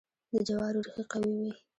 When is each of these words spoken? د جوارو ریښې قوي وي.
د 0.33 0.35
جوارو 0.47 0.79
ریښې 0.85 1.03
قوي 1.11 1.33
وي. 1.39 1.51